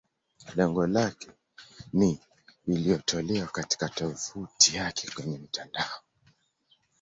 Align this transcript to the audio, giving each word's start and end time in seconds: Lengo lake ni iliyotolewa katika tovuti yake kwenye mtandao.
Lengo 0.55 0.87
lake 0.87 1.31
ni 1.93 2.19
iliyotolewa 2.67 3.47
katika 3.47 3.89
tovuti 3.89 4.75
yake 4.77 5.11
kwenye 5.15 5.37
mtandao. 5.37 6.01